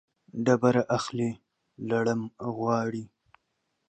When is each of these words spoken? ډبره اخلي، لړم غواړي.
ډبره 0.45 0.83
اخلي، 0.97 1.31
لړم 1.89 2.21
غواړي. 2.55 3.03